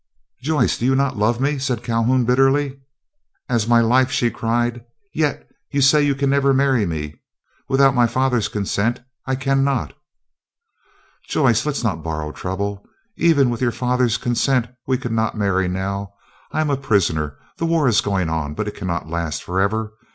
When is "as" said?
3.47-3.67